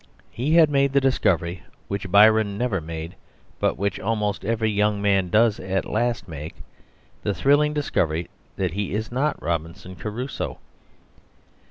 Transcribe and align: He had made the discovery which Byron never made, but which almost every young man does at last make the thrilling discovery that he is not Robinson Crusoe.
He 0.31 0.55
had 0.55 0.71
made 0.71 0.93
the 0.93 0.99
discovery 0.99 1.61
which 1.87 2.09
Byron 2.09 2.57
never 2.57 2.81
made, 2.81 3.13
but 3.59 3.77
which 3.77 3.99
almost 3.99 4.43
every 4.43 4.71
young 4.71 4.99
man 4.99 5.29
does 5.29 5.59
at 5.59 5.85
last 5.85 6.27
make 6.27 6.55
the 7.21 7.35
thrilling 7.35 7.75
discovery 7.75 8.27
that 8.55 8.73
he 8.73 8.95
is 8.95 9.11
not 9.11 9.39
Robinson 9.39 9.95
Crusoe. 9.95 10.57